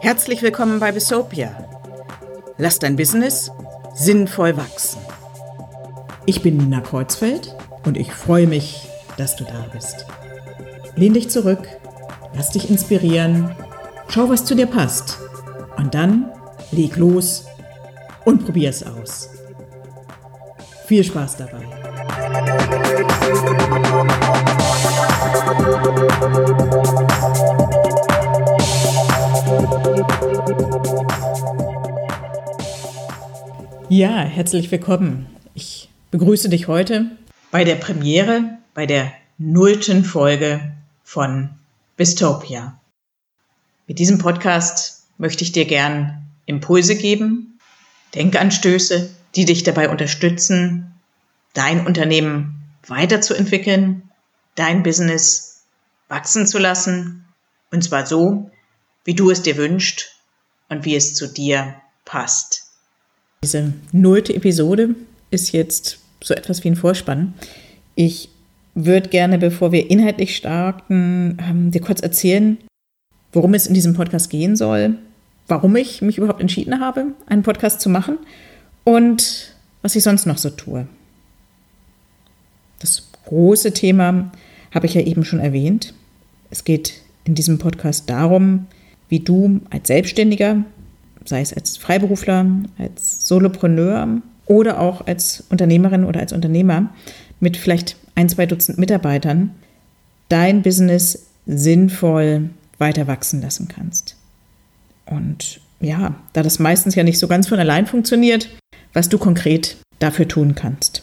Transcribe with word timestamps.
Herzlich 0.00 0.42
willkommen 0.42 0.80
bei 0.80 0.92
Besopia. 0.92 1.50
Lass 2.58 2.78
dein 2.78 2.96
Business 2.96 3.50
sinnvoll 3.94 4.56
wachsen. 4.56 5.00
Ich 6.26 6.42
bin 6.42 6.58
Nina 6.58 6.80
Kreuzfeld 6.80 7.56
und 7.86 7.96
ich 7.96 8.12
freue 8.12 8.46
mich, 8.46 8.88
dass 9.16 9.36
du 9.36 9.44
da 9.44 9.66
bist. 9.72 10.06
Lehn 10.96 11.14
dich 11.14 11.30
zurück, 11.30 11.66
lass 12.34 12.50
dich 12.50 12.68
inspirieren, 12.68 13.54
schau, 14.08 14.28
was 14.28 14.44
zu 14.44 14.54
dir 14.54 14.66
passt 14.66 15.18
und 15.76 15.94
dann 15.94 16.30
leg 16.72 16.96
los 16.96 17.46
und 18.24 18.44
probier 18.44 18.70
es 18.70 18.84
aus. 18.84 19.30
Viel 20.86 21.04
Spaß 21.04 21.36
dabei. 21.36 21.79
Ja, 33.88 34.22
herzlich 34.22 34.70
willkommen. 34.70 35.26
Ich 35.54 35.88
begrüße 36.12 36.48
dich 36.48 36.68
heute 36.68 37.06
bei 37.50 37.64
der 37.64 37.74
Premiere, 37.74 38.58
bei 38.74 38.86
der 38.86 39.12
nullten 39.36 40.04
Folge 40.04 40.72
von 41.02 41.50
Bistopia. 41.96 42.80
Mit 43.88 43.98
diesem 43.98 44.18
Podcast 44.18 45.06
möchte 45.18 45.42
ich 45.42 45.50
dir 45.50 45.64
gern 45.64 46.26
Impulse 46.46 46.96
geben, 46.96 47.58
Denkanstöße, 48.14 49.10
die 49.34 49.44
dich 49.44 49.64
dabei 49.64 49.88
unterstützen, 49.88 50.89
dein 51.54 51.86
Unternehmen 51.86 52.62
weiterzuentwickeln, 52.86 54.10
dein 54.54 54.82
Business 54.82 55.62
wachsen 56.08 56.46
zu 56.46 56.58
lassen, 56.58 57.24
und 57.70 57.82
zwar 57.84 58.06
so, 58.06 58.50
wie 59.04 59.14
du 59.14 59.30
es 59.30 59.42
dir 59.42 59.56
wünschst 59.56 60.12
und 60.68 60.84
wie 60.84 60.96
es 60.96 61.14
zu 61.14 61.32
dir 61.32 61.76
passt. 62.04 62.64
Diese 63.42 63.72
nullte 63.92 64.34
Episode 64.34 64.94
ist 65.30 65.52
jetzt 65.52 65.98
so 66.22 66.34
etwas 66.34 66.62
wie 66.64 66.68
ein 66.68 66.76
Vorspann. 66.76 67.34
Ich 67.94 68.28
würde 68.74 69.08
gerne, 69.08 69.38
bevor 69.38 69.72
wir 69.72 69.90
inhaltlich 69.90 70.36
starten, 70.36 71.38
ähm, 71.40 71.70
dir 71.70 71.80
kurz 71.80 72.00
erzählen, 72.00 72.58
worum 73.32 73.54
es 73.54 73.66
in 73.66 73.74
diesem 73.74 73.94
Podcast 73.94 74.30
gehen 74.30 74.56
soll, 74.56 74.98
warum 75.48 75.76
ich 75.76 76.02
mich 76.02 76.18
überhaupt 76.18 76.40
entschieden 76.40 76.80
habe, 76.80 77.06
einen 77.26 77.42
Podcast 77.42 77.80
zu 77.80 77.88
machen 77.88 78.18
und 78.84 79.54
was 79.82 79.96
ich 79.96 80.02
sonst 80.02 80.26
noch 80.26 80.38
so 80.38 80.50
tue. 80.50 80.86
Das 82.80 83.08
große 83.24 83.72
Thema 83.72 84.32
habe 84.72 84.86
ich 84.86 84.94
ja 84.94 85.02
eben 85.02 85.24
schon 85.24 85.40
erwähnt. 85.40 85.94
Es 86.50 86.64
geht 86.64 87.00
in 87.24 87.34
diesem 87.34 87.58
Podcast 87.58 88.10
darum, 88.10 88.66
wie 89.08 89.20
du 89.20 89.60
als 89.70 89.86
Selbstständiger 89.86 90.64
sei 91.24 91.40
es 91.40 91.52
als 91.52 91.76
Freiberufler, 91.76 92.46
als 92.78 93.26
Solopreneur 93.26 94.20
oder 94.46 94.80
auch 94.80 95.06
als 95.06 95.44
Unternehmerin 95.48 96.04
oder 96.04 96.20
als 96.20 96.32
Unternehmer 96.32 96.90
mit 97.38 97.56
vielleicht 97.56 97.96
ein, 98.14 98.28
zwei 98.28 98.46
Dutzend 98.46 98.78
Mitarbeitern, 98.78 99.50
dein 100.28 100.62
Business 100.62 101.26
sinnvoll 101.46 102.50
weiter 102.78 103.06
wachsen 103.06 103.40
lassen 103.40 103.68
kannst. 103.68 104.16
Und 105.06 105.60
ja, 105.80 106.14
da 106.32 106.42
das 106.42 106.58
meistens 106.58 106.94
ja 106.94 107.02
nicht 107.02 107.18
so 107.18 107.28
ganz 107.28 107.48
von 107.48 107.58
allein 107.58 107.86
funktioniert, 107.86 108.48
was 108.92 109.08
du 109.08 109.18
konkret 109.18 109.76
dafür 109.98 110.28
tun 110.28 110.54
kannst. 110.54 111.02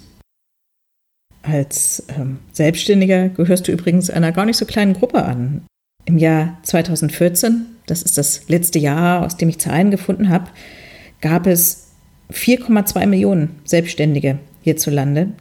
Als 1.47 2.03
ähm, 2.09 2.39
Selbstständiger 2.51 3.29
gehörst 3.29 3.67
du 3.67 3.71
übrigens 3.71 4.09
einer 4.09 4.31
gar 4.31 4.45
nicht 4.45 4.57
so 4.57 4.65
kleinen 4.65 4.93
Gruppe 4.93 5.23
an. 5.23 5.65
Im 6.05 6.17
Jahr 6.17 6.57
2014 6.63 7.77
das 7.87 8.03
ist 8.03 8.17
das 8.17 8.47
letzte 8.49 8.77
Jahr, 8.77 9.25
aus 9.25 9.37
dem 9.37 9.49
ich 9.49 9.59
Zahlen 9.59 9.89
gefunden 9.89 10.29
habe, 10.29 10.51
gab 11.21 11.47
es 11.47 11.87
4,2 12.31 13.07
Millionen 13.07 13.55
Selbstständige 13.63 14.37
hierzulande. 14.61 15.31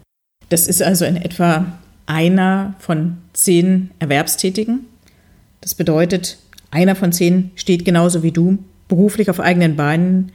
Das 0.48 0.68
ist 0.68 0.80
also 0.80 1.04
in 1.04 1.16
etwa 1.16 1.78
einer 2.06 2.76
von 2.78 3.18
zehn 3.32 3.90
Erwerbstätigen. 3.98 4.86
Das 5.60 5.74
bedeutet, 5.74 6.38
einer 6.70 6.94
von 6.94 7.12
zehn 7.12 7.50
steht 7.56 7.84
genauso 7.84 8.22
wie 8.22 8.30
du 8.30 8.58
beruflich 8.86 9.28
auf 9.28 9.40
eigenen 9.40 9.74
Beinen 9.74 10.30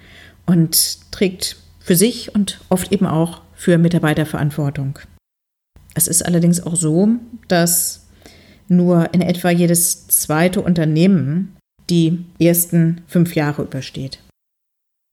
und 0.46 1.12
trägt 1.12 1.56
für 1.80 1.96
sich 1.96 2.36
und 2.36 2.60
oft 2.68 2.92
eben 2.92 3.06
auch 3.06 3.42
für 3.56 3.78
Mitarbeiter 3.78 4.26
Verantwortung. 4.26 5.00
Es 5.94 6.08
ist 6.08 6.26
allerdings 6.26 6.62
auch 6.62 6.76
so, 6.76 7.10
dass 7.48 8.08
nur 8.68 9.14
in 9.14 9.22
etwa 9.22 9.50
jedes 9.50 10.08
zweite 10.08 10.62
Unternehmen 10.62 11.58
die 11.90 12.24
ersten 12.40 13.02
fünf 13.08 13.36
Jahre 13.36 13.64
übersteht. 13.64 14.20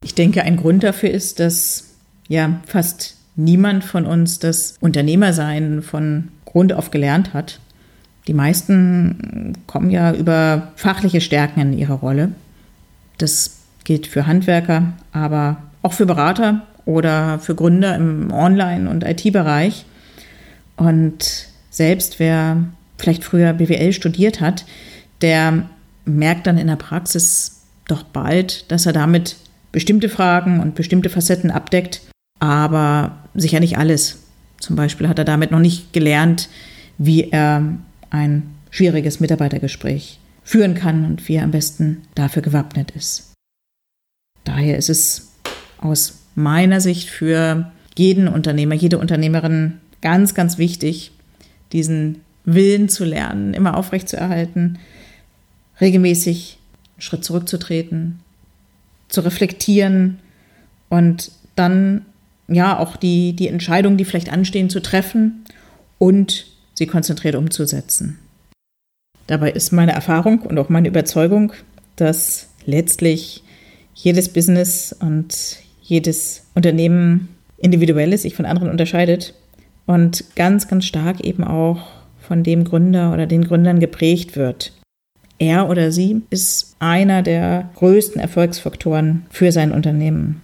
Ich 0.04 0.14
denke, 0.14 0.42
ein 0.42 0.56
Grund 0.56 0.84
dafür 0.84 1.10
ist, 1.10 1.40
dass 1.40 1.94
ja 2.28 2.60
fast 2.66 3.16
niemand 3.34 3.84
von 3.84 4.06
uns 4.06 4.38
das 4.38 4.76
Unternehmersein 4.80 5.82
von 5.82 6.28
Grund 6.44 6.72
auf 6.72 6.90
gelernt 6.90 7.34
hat. 7.34 7.60
Die 8.28 8.34
meisten 8.34 9.54
kommen 9.66 9.90
ja 9.90 10.12
über 10.12 10.72
fachliche 10.76 11.20
Stärken 11.20 11.60
in 11.60 11.72
ihre 11.72 11.94
Rolle. 11.94 12.32
Das 13.16 13.56
gilt 13.84 14.06
für 14.06 14.26
Handwerker, 14.26 14.92
aber 15.12 15.56
auch 15.82 15.94
für 15.94 16.06
Berater 16.06 16.66
oder 16.84 17.38
für 17.38 17.54
Gründer 17.54 17.96
im 17.96 18.30
Online- 18.32 18.88
und 18.88 19.04
IT-Bereich. 19.04 19.84
Und 20.78 21.48
selbst 21.70 22.18
wer 22.18 22.64
vielleicht 22.96 23.24
früher 23.24 23.52
BWL 23.52 23.92
studiert 23.92 24.40
hat, 24.40 24.64
der 25.20 25.68
merkt 26.04 26.46
dann 26.46 26.56
in 26.56 26.68
der 26.68 26.76
Praxis 26.76 27.62
doch 27.88 28.04
bald, 28.04 28.70
dass 28.70 28.86
er 28.86 28.92
damit 28.92 29.36
bestimmte 29.72 30.08
Fragen 30.08 30.60
und 30.60 30.74
bestimmte 30.74 31.10
Facetten 31.10 31.50
abdeckt, 31.50 32.00
aber 32.38 33.18
sicher 33.34 33.60
nicht 33.60 33.76
alles. 33.76 34.20
Zum 34.58 34.76
Beispiel 34.76 35.08
hat 35.08 35.18
er 35.18 35.24
damit 35.24 35.50
noch 35.50 35.58
nicht 35.58 35.92
gelernt, 35.92 36.48
wie 36.96 37.30
er 37.30 37.62
ein 38.10 38.54
schwieriges 38.70 39.20
Mitarbeitergespräch 39.20 40.20
führen 40.42 40.74
kann 40.74 41.04
und 41.04 41.28
wie 41.28 41.34
er 41.34 41.44
am 41.44 41.50
besten 41.50 42.02
dafür 42.14 42.42
gewappnet 42.42 42.92
ist. 42.92 43.32
Daher 44.44 44.78
ist 44.78 44.88
es 44.88 45.32
aus 45.78 46.20
meiner 46.34 46.80
Sicht 46.80 47.10
für 47.10 47.70
jeden 47.96 48.28
Unternehmer, 48.28 48.74
jede 48.74 48.98
Unternehmerin 48.98 49.80
ganz, 50.00 50.34
ganz 50.34 50.58
wichtig, 50.58 51.12
diesen 51.72 52.22
Willen 52.44 52.88
zu 52.88 53.04
lernen, 53.04 53.54
immer 53.54 53.76
aufrechtzuerhalten, 53.76 54.78
regelmäßig 55.80 56.58
einen 56.94 57.02
Schritt 57.02 57.24
zurückzutreten, 57.24 58.20
zu 59.08 59.20
reflektieren 59.20 60.18
und 60.88 61.30
dann 61.56 62.06
ja 62.48 62.78
auch 62.78 62.96
die, 62.96 63.34
die 63.34 63.48
Entscheidungen, 63.48 63.98
die 63.98 64.04
vielleicht 64.04 64.32
anstehen, 64.32 64.70
zu 64.70 64.80
treffen 64.80 65.44
und 65.98 66.46
sie 66.74 66.86
konzentriert 66.86 67.34
umzusetzen. 67.34 68.18
Dabei 69.26 69.50
ist 69.50 69.72
meine 69.72 69.92
Erfahrung 69.92 70.40
und 70.40 70.58
auch 70.58 70.70
meine 70.70 70.88
Überzeugung, 70.88 71.52
dass 71.96 72.48
letztlich 72.64 73.42
jedes 73.94 74.32
Business 74.32 74.96
und 74.98 75.58
jedes 75.82 76.44
Unternehmen 76.54 77.28
individuell 77.58 78.12
ist, 78.12 78.22
sich 78.22 78.34
von 78.34 78.46
anderen 78.46 78.70
unterscheidet 78.70 79.34
und 79.88 80.24
ganz, 80.36 80.68
ganz 80.68 80.84
stark 80.84 81.20
eben 81.24 81.42
auch 81.42 81.88
von 82.20 82.44
dem 82.44 82.62
Gründer 82.62 83.12
oder 83.12 83.26
den 83.26 83.42
Gründern 83.42 83.80
geprägt 83.80 84.36
wird 84.36 84.72
er 85.38 85.68
oder 85.68 85.92
sie 85.92 86.22
ist 86.30 86.76
einer 86.78 87.22
der 87.22 87.70
größten 87.76 88.20
Erfolgsfaktoren 88.20 89.26
für 89.30 89.52
sein 89.52 89.72
Unternehmen. 89.72 90.42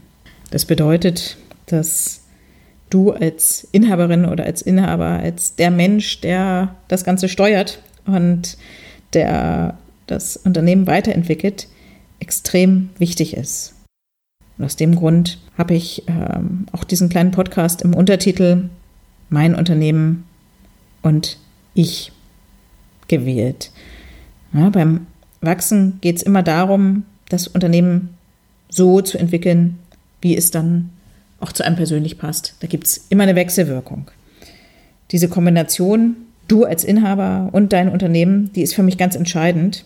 Das 0.50 0.64
bedeutet, 0.64 1.36
dass 1.66 2.22
du 2.90 3.10
als 3.10 3.66
Inhaberin 3.72 4.24
oder 4.24 4.44
als 4.44 4.62
Inhaber, 4.62 5.06
als 5.06 5.56
der 5.56 5.70
Mensch, 5.70 6.20
der 6.20 6.76
das 6.88 7.04
Ganze 7.04 7.28
steuert 7.28 7.82
und 8.06 8.56
der 9.12 9.78
das 10.06 10.36
Unternehmen 10.36 10.86
weiterentwickelt, 10.86 11.68
extrem 12.20 12.90
wichtig 12.98 13.36
ist. 13.36 13.74
Und 14.58 14.64
aus 14.64 14.76
dem 14.76 14.94
Grund 14.94 15.38
habe 15.58 15.74
ich 15.74 16.04
ähm, 16.06 16.66
auch 16.70 16.84
diesen 16.84 17.08
kleinen 17.08 17.32
Podcast 17.32 17.82
im 17.82 17.94
Untertitel 17.94 18.68
Mein 19.34 19.56
Unternehmen 19.56 20.22
und 21.02 21.38
ich 21.74 22.12
gewählt. 23.08 23.72
Ja, 24.52 24.70
beim 24.70 25.08
Wachsen 25.40 25.98
geht 26.00 26.18
es 26.18 26.22
immer 26.22 26.44
darum, 26.44 27.02
das 27.30 27.48
Unternehmen 27.48 28.10
so 28.68 29.00
zu 29.00 29.18
entwickeln, 29.18 29.80
wie 30.20 30.36
es 30.36 30.52
dann 30.52 30.90
auch 31.40 31.50
zu 31.50 31.64
einem 31.64 31.74
persönlich 31.74 32.16
passt. 32.16 32.54
Da 32.60 32.68
gibt 32.68 32.86
es 32.86 33.06
immer 33.08 33.24
eine 33.24 33.34
Wechselwirkung. 33.34 34.08
Diese 35.10 35.28
Kombination, 35.28 36.14
du 36.46 36.62
als 36.62 36.84
Inhaber 36.84 37.48
und 37.50 37.72
dein 37.72 37.88
Unternehmen, 37.88 38.52
die 38.52 38.62
ist 38.62 38.76
für 38.76 38.84
mich 38.84 38.98
ganz 38.98 39.16
entscheidend. 39.16 39.84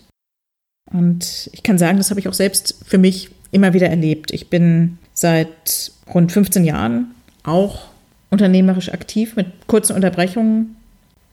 Und 0.93 1.49
ich 1.53 1.63
kann 1.63 1.79
sagen, 1.79 1.97
das 1.97 2.11
habe 2.11 2.19
ich 2.19 2.27
auch 2.27 2.33
selbst 2.33 2.83
für 2.85 2.99
mich 2.99 3.31
immer 3.49 3.73
wieder 3.73 3.89
erlebt. 3.89 4.29
Ich 4.29 4.51
bin 4.51 4.99
seit 5.15 5.91
rund 6.13 6.31
15 6.31 6.65
Jahren 6.65 7.15
auch 7.41 7.89
unternehmerisch 8.29 8.91
aktiv 8.91 9.35
mit 9.35 9.67
kurzen 9.67 9.95
Unterbrechungen 9.95 10.75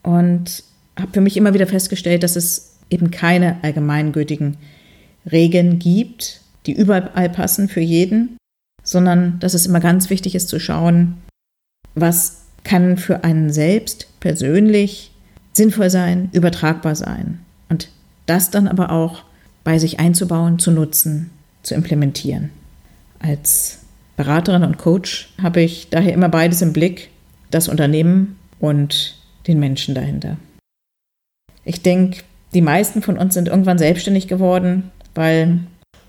und 0.03 0.63
habe 0.99 1.13
für 1.13 1.21
mich 1.21 1.37
immer 1.37 1.53
wieder 1.53 1.67
festgestellt, 1.67 2.23
dass 2.23 2.35
es 2.35 2.77
eben 2.89 3.11
keine 3.11 3.57
allgemeingültigen 3.63 4.57
Regeln 5.31 5.79
gibt, 5.79 6.41
die 6.65 6.73
überall 6.73 7.29
passen 7.29 7.69
für 7.69 7.81
jeden, 7.81 8.37
sondern 8.83 9.39
dass 9.39 9.53
es 9.53 9.65
immer 9.65 9.79
ganz 9.79 10.09
wichtig 10.09 10.35
ist 10.35 10.49
zu 10.49 10.59
schauen, 10.59 11.17
was 11.95 12.43
kann 12.63 12.97
für 12.97 13.23
einen 13.23 13.51
selbst 13.51 14.07
persönlich 14.19 15.11
sinnvoll 15.53 15.89
sein, 15.89 16.29
übertragbar 16.33 16.95
sein 16.95 17.39
und 17.69 17.89
das 18.25 18.49
dann 18.51 18.67
aber 18.67 18.91
auch 18.91 19.23
bei 19.63 19.79
sich 19.79 19.99
einzubauen, 19.99 20.59
zu 20.59 20.71
nutzen, 20.71 21.31
zu 21.63 21.75
implementieren. 21.75 22.51
Als 23.19 23.79
Beraterin 24.17 24.63
und 24.63 24.77
Coach 24.77 25.29
habe 25.41 25.61
ich 25.61 25.89
daher 25.89 26.11
immer 26.11 26.27
beides 26.27 26.61
im 26.61 26.73
Blick, 26.73 27.11
das 27.51 27.69
Unternehmen 27.69 28.37
und 28.59 29.15
den 29.47 29.59
Menschen 29.59 29.95
dahinter. 29.95 30.37
Ich 31.63 31.81
denke, 31.81 32.23
die 32.53 32.61
meisten 32.61 33.01
von 33.01 33.17
uns 33.17 33.35
sind 33.35 33.47
irgendwann 33.47 33.77
selbstständig 33.77 34.27
geworden, 34.27 34.91
weil 35.15 35.59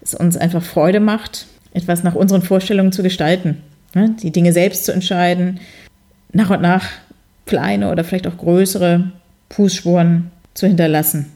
es 0.01 0.15
uns 0.15 0.37
einfach 0.37 0.63
Freude 0.63 1.01
macht, 1.01 1.47
etwas 1.75 2.03
nach 2.03 2.15
unseren 2.15 2.43
Vorstellungen 2.43 2.93
zu 2.93 3.03
gestalten, 3.03 3.59
ne? 3.95 4.17
die 4.23 4.31
Dinge 4.31 4.53
selbst 4.53 4.87
zu 4.87 4.93
entscheiden, 4.93 5.61
nach 6.33 6.51
und 6.51 6.63
nach 6.63 6.89
kleine 7.45 7.91
oder 7.91 8.05
vielleicht 8.05 8.27
auch 8.27 8.39
größere 8.39 9.13
Fußspuren 9.51 10.31
zu 10.55 10.67
hinterlassen. 10.67 11.27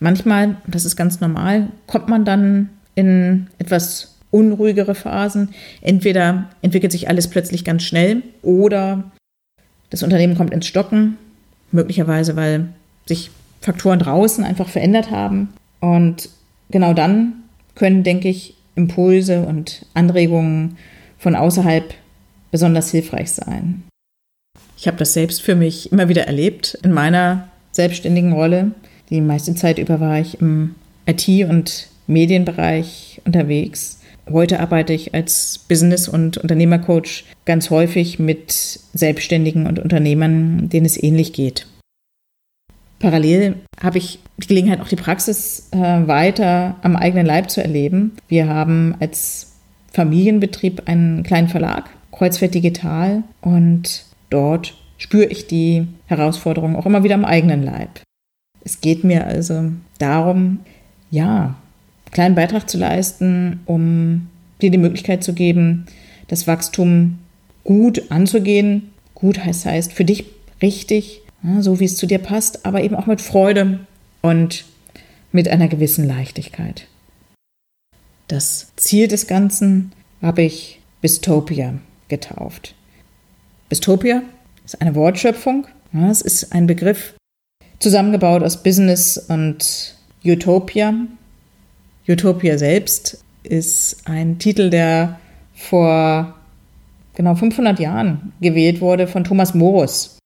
Manchmal, 0.00 0.56
das 0.66 0.84
ist 0.84 0.96
ganz 0.96 1.20
normal, 1.20 1.68
kommt 1.86 2.08
man 2.08 2.24
dann 2.24 2.70
in 2.94 3.48
etwas 3.58 4.17
unruhigere 4.30 4.94
Phasen. 4.94 5.50
Entweder 5.80 6.50
entwickelt 6.62 6.92
sich 6.92 7.08
alles 7.08 7.28
plötzlich 7.28 7.64
ganz 7.64 7.82
schnell 7.82 8.22
oder 8.42 9.10
das 9.90 10.02
Unternehmen 10.02 10.36
kommt 10.36 10.52
ins 10.52 10.66
Stocken, 10.66 11.16
möglicherweise 11.72 12.36
weil 12.36 12.68
sich 13.06 13.30
Faktoren 13.60 13.98
draußen 13.98 14.44
einfach 14.44 14.68
verändert 14.68 15.10
haben. 15.10 15.48
Und 15.80 16.28
genau 16.70 16.92
dann 16.94 17.44
können, 17.74 18.02
denke 18.02 18.28
ich, 18.28 18.54
Impulse 18.74 19.42
und 19.42 19.86
Anregungen 19.94 20.76
von 21.18 21.34
außerhalb 21.34 21.94
besonders 22.50 22.90
hilfreich 22.90 23.32
sein. 23.32 23.82
Ich 24.76 24.86
habe 24.86 24.96
das 24.96 25.12
selbst 25.12 25.42
für 25.42 25.56
mich 25.56 25.90
immer 25.90 26.08
wieder 26.08 26.26
erlebt 26.26 26.78
in 26.82 26.92
meiner 26.92 27.48
selbstständigen 27.72 28.32
Rolle. 28.32 28.72
Die 29.10 29.20
meiste 29.20 29.54
Zeit 29.54 29.78
über 29.78 30.00
war 30.00 30.20
ich 30.20 30.40
im 30.40 30.76
IT- 31.06 31.48
und 31.48 31.88
Medienbereich 32.06 33.20
unterwegs. 33.24 34.00
Heute 34.30 34.60
arbeite 34.60 34.92
ich 34.92 35.14
als 35.14 35.58
Business- 35.68 36.08
und 36.08 36.36
Unternehmercoach 36.36 37.24
ganz 37.44 37.70
häufig 37.70 38.18
mit 38.18 38.52
Selbstständigen 38.92 39.66
und 39.66 39.78
Unternehmern, 39.78 40.68
denen 40.68 40.86
es 40.86 41.02
ähnlich 41.02 41.32
geht. 41.32 41.66
Parallel 42.98 43.56
habe 43.80 43.98
ich 43.98 44.18
die 44.38 44.48
Gelegenheit, 44.48 44.80
auch 44.80 44.88
die 44.88 44.96
Praxis 44.96 45.68
äh, 45.70 45.78
weiter 45.78 46.76
am 46.82 46.96
eigenen 46.96 47.26
Leib 47.26 47.50
zu 47.50 47.62
erleben. 47.62 48.16
Wir 48.26 48.48
haben 48.48 48.96
als 49.00 49.52
Familienbetrieb 49.92 50.82
einen 50.86 51.22
kleinen 51.22 51.48
Verlag, 51.48 51.88
Kreuzfeld 52.12 52.54
Digital, 52.54 53.22
und 53.40 54.04
dort 54.30 54.74
spüre 54.98 55.26
ich 55.26 55.46
die 55.46 55.86
Herausforderungen 56.06 56.76
auch 56.76 56.86
immer 56.86 57.04
wieder 57.04 57.14
am 57.14 57.24
eigenen 57.24 57.62
Leib. 57.62 58.00
Es 58.64 58.80
geht 58.80 59.04
mir 59.04 59.26
also 59.26 59.70
darum, 59.98 60.60
ja, 61.10 61.54
kleinen 62.10 62.34
Beitrag 62.34 62.68
zu 62.68 62.78
leisten, 62.78 63.60
um 63.66 64.28
dir 64.60 64.70
die 64.70 64.78
Möglichkeit 64.78 65.22
zu 65.22 65.32
geben, 65.32 65.86
das 66.28 66.46
Wachstum 66.46 67.18
gut 67.64 68.10
anzugehen. 68.10 68.90
Gut 69.14 69.44
heißt 69.44 69.66
heißt 69.66 69.92
für 69.92 70.04
dich 70.04 70.26
richtig 70.62 71.22
so 71.60 71.80
wie 71.80 71.84
es 71.84 71.96
zu 71.96 72.06
dir 72.06 72.18
passt, 72.18 72.66
aber 72.66 72.82
eben 72.82 72.94
auch 72.94 73.06
mit 73.06 73.20
Freude 73.20 73.80
und 74.22 74.64
mit 75.32 75.48
einer 75.48 75.68
gewissen 75.68 76.06
Leichtigkeit. 76.06 76.86
Das 78.26 78.72
Ziel 78.76 79.08
des 79.08 79.26
Ganzen 79.26 79.92
habe 80.20 80.42
ich 80.42 80.80
Bistopia 81.00 81.74
getauft. 82.08 82.74
Bistopia 83.68 84.22
ist 84.64 84.80
eine 84.80 84.94
Wortschöpfung. 84.94 85.66
Es 86.10 86.20
ist 86.20 86.52
ein 86.52 86.66
Begriff 86.66 87.14
zusammengebaut 87.78 88.42
aus 88.42 88.62
Business 88.62 89.16
und 89.16 89.94
Utopia. 90.24 90.94
Utopia 92.08 92.56
selbst 92.56 93.22
ist 93.42 93.98
ein 94.06 94.38
Titel, 94.38 94.70
der 94.70 95.18
vor 95.54 96.34
genau 97.14 97.34
500 97.34 97.78
Jahren 97.78 98.32
gewählt 98.40 98.80
wurde 98.80 99.06
von 99.06 99.24
Thomas 99.24 99.54
Morus. 99.54 100.16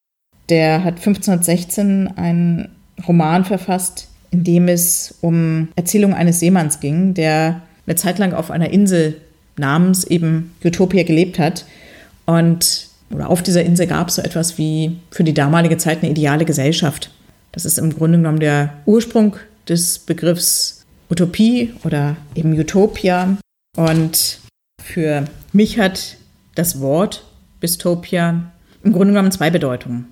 Der 0.49 0.85
hat 0.85 0.99
1516 0.99 2.09
einen 2.17 2.69
Roman 3.07 3.45
verfasst, 3.45 4.09
in 4.31 4.45
dem 4.45 4.69
es 4.69 5.19
um 5.21 5.69
Erzählung 5.77 6.15
eines 6.15 6.41
Seemanns 6.41 6.81
ging, 6.81 7.15
der 7.15 7.63
eine 7.87 7.97
Zeit 7.97 8.19
lang 8.19 8.33
auf 8.33 8.51
einer 8.51 8.71
Insel 8.71 9.21
namens 9.57 10.05
eben 10.05 10.55
Utopia 10.65 11.03
gelebt 11.03 11.39
hat. 11.39 11.65
Und 12.27 12.89
oder 13.11 13.29
auf 13.29 13.43
dieser 13.43 13.63
Insel 13.63 13.87
gab 13.87 14.09
es 14.09 14.15
so 14.15 14.23
etwas 14.23 14.57
wie 14.57 14.99
für 15.11 15.25
die 15.25 15.35
damalige 15.35 15.77
Zeit 15.77 16.03
eine 16.03 16.11
ideale 16.11 16.45
Gesellschaft. 16.45 17.11
Das 17.53 17.65
ist 17.65 17.79
im 17.79 17.95
Grunde 17.95 18.19
genommen 18.19 18.41
der 18.41 18.73
Ursprung 18.87 19.37
des 19.69 19.99
Begriffs 19.99 20.82
Utopie 21.13 21.75
oder 21.85 22.17
eben 22.35 22.59
Utopia. 22.59 23.37
Und 23.77 24.41
für 24.83 25.27
mich 25.53 25.79
hat 25.79 26.17
das 26.55 26.81
Wort 26.81 27.25
Bistopia 27.61 28.51
im 28.83 28.93
Grunde 28.93 29.13
genommen 29.13 29.31
zwei 29.31 29.51
Bedeutungen. 29.51 30.07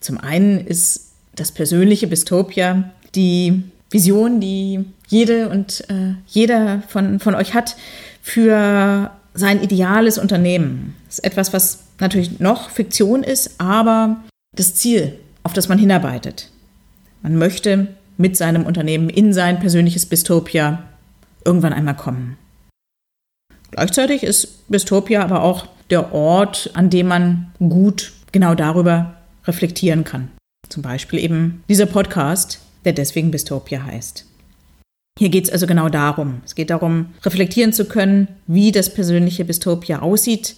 Zum 0.00 0.18
einen 0.18 0.64
ist 0.64 1.12
das 1.34 1.52
persönliche 1.52 2.06
Bistopia 2.06 2.90
die 3.14 3.64
Vision, 3.90 4.40
die 4.40 4.84
jede 5.08 5.48
und 5.48 5.88
äh, 5.88 6.14
jeder 6.26 6.82
von, 6.88 7.18
von 7.18 7.34
euch 7.34 7.54
hat 7.54 7.76
für 8.22 9.10
sein 9.34 9.62
ideales 9.62 10.18
Unternehmen. 10.18 10.94
Das 11.06 11.18
ist 11.18 11.24
etwas, 11.24 11.52
was 11.52 11.84
natürlich 11.98 12.40
noch 12.40 12.70
Fiktion 12.70 13.22
ist, 13.22 13.58
aber 13.58 14.22
das 14.54 14.74
Ziel, 14.74 15.18
auf 15.44 15.52
das 15.52 15.68
man 15.68 15.78
hinarbeitet. 15.78 16.50
Man 17.22 17.36
möchte 17.36 17.88
mit 18.16 18.36
seinem 18.36 18.64
Unternehmen 18.64 19.08
in 19.08 19.32
sein 19.32 19.60
persönliches 19.60 20.06
Bistopia 20.06 20.82
irgendwann 21.44 21.72
einmal 21.72 21.96
kommen. 21.96 22.36
Gleichzeitig 23.70 24.22
ist 24.22 24.68
Bistopia 24.68 25.22
aber 25.22 25.42
auch 25.42 25.66
der 25.90 26.12
Ort, 26.12 26.70
an 26.74 26.90
dem 26.90 27.08
man 27.08 27.52
gut 27.58 28.12
genau 28.32 28.54
darüber 28.54 29.16
reflektieren 29.46 30.04
kann. 30.04 30.30
Zum 30.68 30.82
Beispiel 30.82 31.18
eben 31.18 31.62
dieser 31.68 31.86
Podcast, 31.86 32.60
der 32.84 32.92
deswegen 32.92 33.30
Bistopia 33.30 33.84
heißt. 33.84 34.26
Hier 35.18 35.28
geht 35.30 35.44
es 35.44 35.50
also 35.50 35.66
genau 35.66 35.88
darum. 35.88 36.42
Es 36.44 36.54
geht 36.54 36.70
darum, 36.70 37.14
reflektieren 37.24 37.72
zu 37.72 37.86
können, 37.86 38.28
wie 38.46 38.72
das 38.72 38.92
persönliche 38.92 39.44
Bistopia 39.44 40.00
aussieht, 40.00 40.56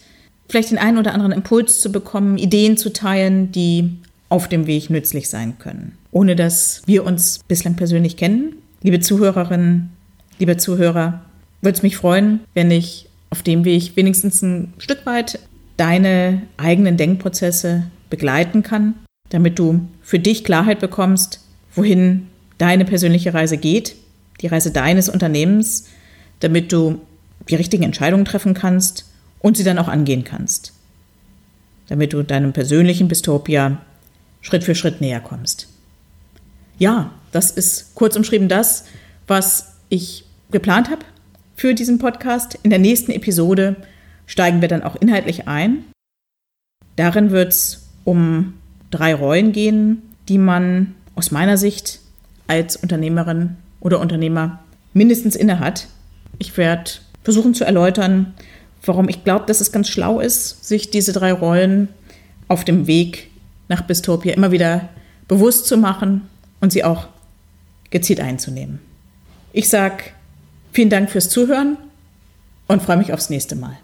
vielleicht 0.49 0.71
den 0.71 0.79
einen 0.79 0.99
oder 0.99 1.13
anderen 1.13 1.33
Impuls 1.33 1.81
zu 1.81 1.93
bekommen, 1.93 2.39
Ideen 2.39 2.77
zu 2.77 2.93
teilen, 2.93 3.53
die 3.53 3.99
auf 4.29 4.49
dem 4.49 4.67
Weg 4.67 4.91
nützlich 4.91 5.29
sein 5.29 5.59
können. 5.59 5.97
Ohne 6.11 6.37
dass 6.37 6.83
wir 6.87 7.05
uns 7.05 7.41
bislang 7.49 7.77
persönlich 7.77 8.17
kennen. 8.17 8.57
Liebe 8.83 9.01
Zuhörerinnen, 9.01 9.91
liebe 10.39 10.57
Zuhörer, 10.57 11.23
würde 11.61 11.77
es 11.77 11.83
mich 11.83 11.97
freuen, 11.97 12.41
wenn 12.55 12.71
ich 12.71 13.09
auf 13.31 13.43
dem 13.43 13.65
Weg 13.65 13.97
wenigstens 13.97 14.43
ein 14.43 14.73
Stück 14.79 15.05
weit 15.07 15.39
deine 15.77 16.43
eigenen 16.57 16.97
Denkprozesse 16.97 17.85
begleiten 18.11 18.63
kann, 18.63 18.95
damit 19.31 19.59
du 19.59 19.81
für 20.03 20.19
dich 20.19 20.45
Klarheit 20.45 20.81
bekommst, 20.81 21.41
wohin 21.75 22.27
deine 22.59 22.85
persönliche 22.85 23.35
Reise 23.35 23.59
geht, 23.59 23.97
die 24.41 24.47
Reise 24.47 24.73
deines 24.73 25.09
Unternehmens, 25.09 25.87
damit 26.41 26.73
du 26.73 27.01
die 27.49 27.55
richtigen 27.55 27.85
Entscheidungen 27.85 28.25
treffen 28.25 28.55
kannst 28.55 29.11
und 29.41 29.57
sie 29.57 29.65
dann 29.65 29.79
auch 29.79 29.89
angehen 29.89 30.25
kannst, 30.25 30.73
damit 31.89 32.13
du 32.13 32.23
deinem 32.23 32.53
persönlichen 32.53 33.09
Bistopia 33.09 33.79
Schritt 34.41 34.65
für 34.65 34.75
Schritt 34.75 35.01
näher 35.01 35.21
kommst. 35.21 35.69
Ja, 36.79 37.13
das 37.33 37.51
ist 37.51 37.95
kurz 37.95 38.17
umschrieben 38.17 38.49
das, 38.49 38.85
was 39.27 39.75
ich 39.89 40.25
geplant 40.51 40.91
habe 40.91 41.05
für 41.57 41.75
diesen 41.75 41.99
Podcast. 41.99 42.59
In 42.63 42.71
der 42.71 42.79
nächsten 42.79 43.11
Episode 43.13 43.77
steigen 44.27 44.61
wir 44.61 44.69
dann 44.69 44.83
auch 44.83 44.97
inhaltlich 44.97 45.49
ein. 45.49 45.85
Darin 46.97 47.31
wird 47.31 47.53
es 47.53 47.89
um 48.05 48.55
drei 48.91 49.15
Rollen 49.15 49.53
gehen, 49.53 50.03
die 50.29 50.39
man 50.39 50.95
aus 51.15 51.31
meiner 51.31 51.57
Sicht 51.57 52.01
als 52.47 52.77
Unternehmerin 52.77 53.57
oder 53.81 54.01
Unternehmer 54.01 54.61
mindestens 54.93 55.37
innehat. 55.37 55.89
Ich 56.39 56.57
werde 56.57 56.91
versuchen 57.25 57.55
zu 57.55 57.65
erläutern, 57.65 58.35
warum 58.85 59.09
ich 59.09 59.25
glaube, 59.25 59.47
dass 59.47 59.61
es 59.61 59.73
ganz 59.73 59.89
schlau 59.89 60.21
ist, 60.21 60.65
sich 60.65 60.91
diese 60.91 61.13
drei 61.13 61.33
Rollen 61.33 61.89
auf 62.47 62.65
dem 62.65 62.87
Weg 62.87 63.31
nach 63.69 63.83
Bistopia 63.83 64.35
immer 64.35 64.51
wieder 64.51 64.89
bewusst 65.27 65.67
zu 65.67 65.77
machen 65.77 66.29
und 66.61 66.73
sie 66.73 66.85
auch 66.85 67.09
gezielt 67.91 68.21
einzunehmen. 68.21 68.81
Ich 69.53 69.69
sage 69.69 70.05
vielen 70.73 70.91
Dank 70.91 71.11
fürs 71.11 71.29
Zuhören 71.29 71.77
und 72.67 72.83
freue 72.83 72.97
mich 72.97 73.13
aufs 73.13 73.31
nächste 73.31 73.57
Mal. 73.57 73.79